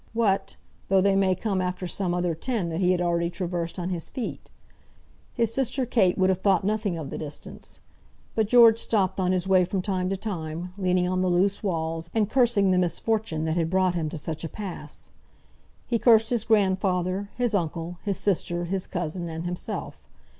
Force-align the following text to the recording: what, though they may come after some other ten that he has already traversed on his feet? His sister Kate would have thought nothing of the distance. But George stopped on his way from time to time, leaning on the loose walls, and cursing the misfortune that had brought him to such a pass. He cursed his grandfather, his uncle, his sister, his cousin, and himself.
what, 0.13 0.55
though 0.87 0.99
they 0.99 1.15
may 1.15 1.35
come 1.35 1.61
after 1.61 1.85
some 1.87 2.11
other 2.11 2.33
ten 2.33 2.69
that 2.69 2.79
he 2.81 2.91
has 2.91 2.99
already 2.99 3.29
traversed 3.29 3.77
on 3.77 3.91
his 3.91 4.09
feet? 4.09 4.49
His 5.31 5.53
sister 5.53 5.85
Kate 5.85 6.17
would 6.17 6.31
have 6.31 6.41
thought 6.41 6.63
nothing 6.63 6.97
of 6.97 7.11
the 7.11 7.19
distance. 7.19 7.81
But 8.33 8.47
George 8.47 8.79
stopped 8.79 9.19
on 9.19 9.31
his 9.31 9.47
way 9.47 9.63
from 9.63 9.83
time 9.83 10.09
to 10.09 10.17
time, 10.17 10.73
leaning 10.75 11.07
on 11.07 11.21
the 11.21 11.29
loose 11.29 11.61
walls, 11.61 12.09
and 12.15 12.27
cursing 12.27 12.71
the 12.71 12.79
misfortune 12.79 13.45
that 13.45 13.57
had 13.57 13.69
brought 13.69 13.93
him 13.93 14.09
to 14.09 14.17
such 14.17 14.43
a 14.43 14.49
pass. 14.49 15.11
He 15.85 15.99
cursed 15.99 16.31
his 16.31 16.45
grandfather, 16.45 17.29
his 17.35 17.53
uncle, 17.53 17.99
his 18.01 18.17
sister, 18.17 18.65
his 18.65 18.87
cousin, 18.87 19.29
and 19.29 19.45
himself. 19.45 20.01